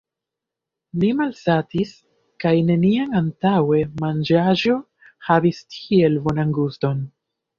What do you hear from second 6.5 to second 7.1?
guston.